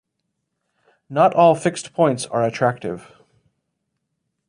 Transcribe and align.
Not 1.11 1.35
all 1.35 1.53
fixed 1.53 1.93
points 1.93 2.25
are 2.25 2.43
attractive. 2.43 3.13